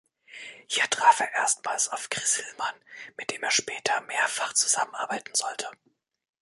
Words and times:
Hier 0.67 0.89
traf 0.89 1.19
er 1.19 1.31
erstmals 1.33 1.89
auf 1.89 2.09
Chris 2.09 2.37
Hillman, 2.37 2.73
mit 3.17 3.29
dem 3.29 3.43
er 3.43 3.51
später 3.51 4.01
mehrfach 4.07 4.51
zusammenarbeiten 4.53 5.35
sollte. 5.35 5.67